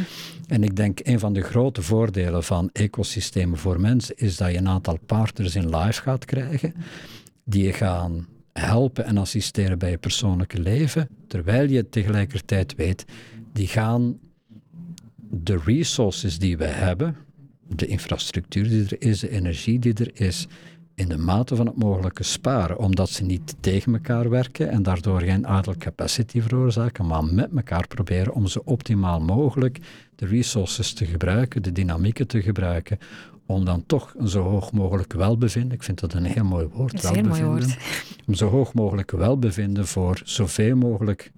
En 0.48 0.64
ik 0.64 0.76
denk 0.76 1.00
een 1.04 1.20
van 1.20 1.34
de 1.34 1.42
grote 1.42 1.82
voordelen 1.82 2.44
van 2.44 2.70
ecosystemen 2.74 3.58
voor 3.58 3.80
mensen 3.80 4.18
is 4.18 4.38
dat 4.38 4.52
je 4.52 4.58
een 4.58 4.68
aantal 4.68 4.98
partners 5.06 5.56
in 5.56 5.76
life 5.76 6.02
gaat 6.02 6.26
krijgen 6.26 6.74
die 7.44 7.64
je 7.64 7.74
gaan 7.74 8.28
helpen 8.60 9.06
en 9.06 9.18
assisteren 9.18 9.80
bij 9.80 9.90
je 9.90 9.98
persoonlijke 9.98 10.60
leven, 10.60 11.10
terwijl 11.28 11.70
je 11.70 11.90
tegelijkertijd 11.90 12.76
weet, 12.76 13.06
die 13.54 13.68
gaan 13.68 14.20
de 15.30 15.60
resources 15.66 16.40
die 16.40 16.58
we 16.58 16.66
hebben, 16.66 17.16
de 17.68 17.86
infrastructuur 17.86 18.70
die 18.70 18.84
er 18.84 19.02
is, 19.02 19.20
de 19.20 19.30
energie 19.30 19.80
die 19.80 19.94
er 19.94 20.12
is, 20.14 20.48
in 21.00 21.10
de 21.10 21.18
mate 21.18 21.56
van 21.56 21.66
het 21.66 21.76
mogelijke 21.76 22.24
sparen, 22.24 22.78
omdat 22.78 23.10
ze 23.10 23.24
niet 23.24 23.56
tegen 23.60 23.94
elkaar 23.94 24.30
werken 24.30 24.70
en 24.70 24.84
daardoor 24.84 25.22
geen 25.22 25.46
idle 25.58 25.78
capacity 25.78 26.42
veroorzaken, 26.42 27.08
maar 27.08 27.24
met 27.24 27.50
elkaar 27.56 27.88
proberen 27.88 28.34
om 28.34 28.48
zo 28.48 28.62
optimaal 28.66 29.20
mogelijk 29.20 29.80
de 30.16 30.26
resources 30.26 30.94
te 30.94 31.06
gebruiken, 31.06 31.64
de 31.64 31.72
dynamieken 31.72 32.28
te 32.28 32.42
gebruiken, 32.42 32.98
om 33.50 33.66
dan 33.66 33.84
toch 33.86 34.14
een 34.18 34.28
zo 34.28 34.44
hoog 34.44 34.72
mogelijk 34.72 35.14
welbevinden, 35.14 35.72
ik 35.72 35.84
vind 35.84 36.00
dat 36.00 36.14
een 36.14 36.24
heel 36.24 36.44
mooi 36.44 36.66
woord, 36.66 36.94
een 36.94 37.02
welbevinden, 37.02 37.32
mooi 37.32 37.44
woord. 37.44 37.78
om 38.28 38.34
zo 38.34 38.50
hoog 38.50 38.74
mogelijk 38.74 39.12
welbevinden 39.12 39.88
voor 39.88 40.22
zoveel 40.24 40.76
mogelijk, 40.76 41.32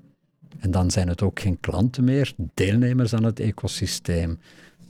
en 0.60 0.72
dan 0.72 0.92
zijn 0.92 1.08
het 1.08 1.22
ook 1.22 1.40
geen 1.40 1.60
klanten 1.60 2.04
meer, 2.04 2.34
deelnemers 2.54 3.14
aan 3.14 3.24
het 3.24 3.40
ecosysteem, 3.40 4.40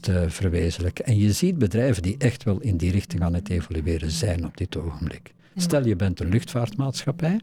te 0.00 0.24
verwezenlijken. 0.28 1.04
En 1.04 1.18
je 1.18 1.32
ziet 1.32 1.58
bedrijven 1.58 2.02
die 2.02 2.16
echt 2.18 2.42
wel 2.42 2.60
in 2.60 2.76
die 2.76 2.90
richting 2.90 3.22
aan 3.22 3.34
het 3.34 3.48
evolueren 3.48 4.10
zijn 4.10 4.46
op 4.46 4.56
dit 4.56 4.76
ogenblik. 4.76 5.34
Stel 5.56 5.86
je 5.86 5.96
bent 5.96 6.20
een 6.20 6.28
luchtvaartmaatschappij, 6.28 7.40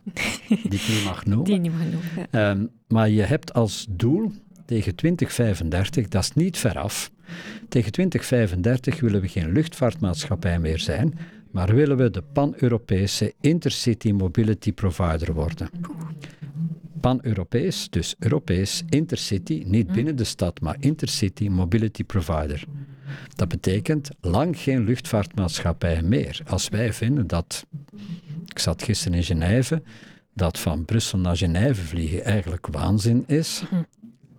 die 0.48 0.58
ik 0.58 0.88
niet 0.88 1.04
mag 1.04 1.26
noemen. 1.26 1.46
Die 1.46 1.60
niet 1.60 1.72
mag 1.72 1.82
noemen. 1.82 2.32
Ehm, 2.32 2.66
maar 2.88 3.10
je 3.10 3.22
hebt 3.22 3.54
als 3.54 3.88
doel 3.90 4.32
tegen 4.70 4.96
2035, 4.96 6.08
dat 6.08 6.24
is 6.24 6.34
niet 6.34 6.58
veraf. 6.58 7.12
Tegen 7.70 7.92
2035 7.92 9.00
willen 9.00 9.22
we 9.22 9.28
geen 9.28 9.52
luchtvaartmaatschappij 9.52 10.60
meer 10.60 10.80
zijn, 10.80 11.18
maar 11.52 11.76
willen 11.76 11.98
we 11.98 12.10
de 12.10 12.22
pan-Europese 12.22 13.34
intercity 13.42 14.12
mobility 14.12 14.74
provider 14.74 15.34
worden. 15.34 15.70
Pan-Europees, 17.02 17.90
dus 17.90 18.16
Europees, 18.20 18.84
intercity, 18.90 19.64
niet 19.66 19.88
hm. 19.88 19.94
binnen 19.94 20.16
de 20.16 20.24
stad, 20.24 20.62
maar 20.62 20.76
intercity 20.80 21.48
mobility 21.48 22.04
provider. 22.04 22.64
Dat 23.36 23.48
betekent 23.48 24.10
lang 24.22 24.58
geen 24.58 24.84
luchtvaartmaatschappij 24.84 26.02
meer. 26.02 26.42
Als 26.46 26.70
wij 26.70 26.94
vinden 26.94 27.28
dat, 27.28 27.66
ik 28.46 28.60
zat 28.60 28.84
gisteren 28.84 29.18
in 29.18 29.24
Genève, 29.24 29.82
dat 30.34 30.60
van 30.60 30.86
Brussel 30.86 31.20
naar 31.20 31.38
Genève 31.38 31.82
vliegen 31.82 32.24
eigenlijk 32.24 32.68
waanzin 32.68 33.24
is, 33.28 33.64
hm 33.70 33.76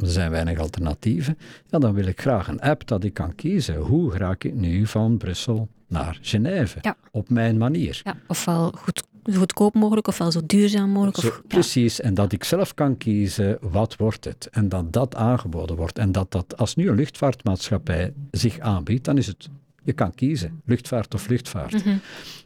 er 0.00 0.10
zijn 0.10 0.30
weinig 0.30 0.58
alternatieven, 0.58 1.38
ja, 1.66 1.78
dan 1.78 1.94
wil 1.94 2.06
ik 2.06 2.20
graag 2.20 2.48
een 2.48 2.60
app 2.60 2.86
dat 2.86 3.04
ik 3.04 3.14
kan 3.14 3.34
kiezen. 3.34 3.76
Hoe 3.76 4.16
raak 4.16 4.44
ik 4.44 4.54
nu 4.54 4.86
van 4.86 5.16
Brussel 5.16 5.68
naar 5.86 6.18
Genève? 6.22 6.94
Op 7.10 7.28
mijn 7.28 7.58
manier. 7.58 8.00
Ja, 8.04 8.16
ofwel 8.26 8.72
goed, 8.76 9.02
zo 9.24 9.38
goedkoop 9.38 9.74
mogelijk, 9.74 10.06
ofwel 10.06 10.30
zo 10.32 10.40
duurzaam 10.46 10.90
mogelijk. 10.90 11.16
Of, 11.18 11.42
precies, 11.46 12.00
en 12.00 12.14
dat 12.14 12.32
ik 12.32 12.44
zelf 12.44 12.74
kan 12.74 12.96
kiezen 12.96 13.58
wat 13.60 13.96
wordt 13.96 14.24
het. 14.24 14.48
En 14.50 14.68
dat 14.68 14.92
dat 14.92 15.14
aangeboden 15.14 15.76
wordt. 15.76 15.98
En 15.98 16.12
dat 16.12 16.30
dat, 16.30 16.56
als 16.56 16.74
nu 16.74 16.88
een 16.88 16.96
luchtvaartmaatschappij 16.96 18.12
zich 18.30 18.58
aanbiedt, 18.58 19.04
dan 19.04 19.18
is 19.18 19.26
het 19.26 19.48
Je 19.82 19.92
kan 19.92 20.14
kiezen, 20.14 20.60
luchtvaart 20.64 21.14
of 21.14 21.28
luchtvaart. 21.28 21.84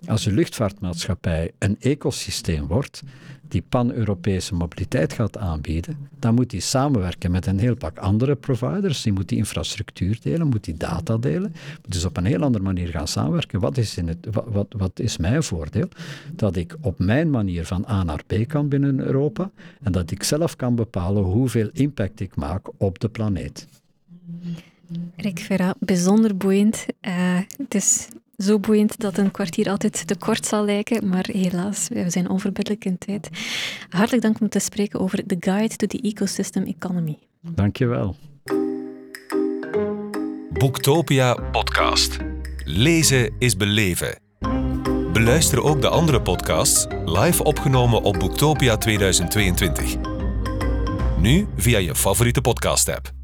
Als 0.07 0.25
je 0.25 0.33
luchtvaartmaatschappij 0.33 1.53
een 1.59 1.77
ecosysteem 1.81 2.67
wordt, 2.67 3.03
die 3.49 3.65
pan-Europese 3.69 4.55
mobiliteit 4.55 5.13
gaat 5.13 5.39
aanbieden, 5.39 6.09
dan 6.19 6.35
moet 6.35 6.51
die 6.51 6.61
samenwerken 6.61 7.31
met 7.31 7.47
een 7.47 7.59
heel 7.59 7.75
pak 7.77 7.99
andere 7.99 8.35
providers. 8.35 9.03
Die 9.03 9.13
moet 9.13 9.29
die 9.29 9.39
infrastructuur 9.39 10.19
delen, 10.23 10.47
moet 10.47 10.65
die 10.65 10.77
data 10.77 11.17
delen, 11.17 11.55
moet 11.83 11.93
dus 11.93 12.05
op 12.05 12.17
een 12.17 12.25
heel 12.25 12.43
andere 12.43 12.65
manier 12.65 12.89
gaan 12.89 13.09
samenwerken. 13.09 13.61
Wat 13.61 13.77
is, 13.77 13.97
in 13.97 14.09
het, 14.09 14.27
wat, 14.31 14.45
wat, 14.49 14.75
wat 14.77 15.01
is 15.01 15.17
mijn 15.17 15.43
voordeel? 15.43 15.89
Dat 16.33 16.57
ik 16.57 16.77
op 16.81 16.99
mijn 16.99 17.31
manier 17.31 17.67
van 17.67 17.85
A 17.89 18.03
naar 18.03 18.23
B 18.27 18.35
kan 18.47 18.69
binnen 18.69 19.01
Europa 19.01 19.51
en 19.83 19.93
dat 19.93 20.11
ik 20.11 20.23
zelf 20.23 20.57
kan 20.57 20.75
bepalen 20.75 21.23
hoeveel 21.23 21.69
impact 21.73 22.21
ik 22.21 22.37
maak 22.37 22.69
op 22.77 22.99
de 22.99 23.09
planeet. 23.09 23.67
Rick 25.17 25.39
Verra, 25.39 25.75
bijzonder 25.79 26.37
boeiend. 26.37 26.87
Uh, 27.01 27.39
het 27.57 27.75
is 27.75 28.09
zo 28.37 28.59
boeiend 28.59 29.01
dat 29.01 29.19
een 29.19 29.31
kwartier 29.31 29.71
altijd 29.71 30.07
te 30.07 30.17
kort 30.17 30.47
zal 30.47 30.65
lijken, 30.65 31.09
maar 31.09 31.29
helaas, 31.33 31.89
we 31.89 32.11
zijn 32.11 32.29
onverbiddelijk 32.29 32.85
in 32.85 32.99
tijd. 32.99 33.29
Hartelijk 33.89 34.23
dank 34.23 34.41
om 34.41 34.49
te 34.49 34.59
spreken 34.59 35.01
over 35.01 35.27
The 35.27 35.37
Guide 35.41 35.77
to 35.77 35.87
the 35.87 36.01
Ecosystem 36.01 36.63
Economy. 36.63 37.19
Dankjewel. 37.41 38.17
Boektopia 40.53 41.35
podcast. 41.35 42.17
Lezen 42.65 43.35
is 43.39 43.57
beleven. 43.57 44.19
Beluister 45.13 45.63
ook 45.63 45.81
de 45.81 45.89
andere 45.89 46.23
podcasts 46.23 46.87
live 47.05 47.45
opgenomen 47.45 48.03
op 48.03 48.19
Boektopia 48.19 48.77
2022. 48.77 49.97
Nu 51.21 51.47
via 51.57 51.79
je 51.79 51.95
favoriete 51.95 52.41
podcast-app. 52.41 53.24